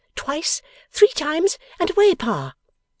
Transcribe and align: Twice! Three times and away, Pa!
Twice! 0.15 0.63
Three 0.89 1.09
times 1.09 1.59
and 1.79 1.91
away, 1.91 2.15
Pa! 2.15 2.55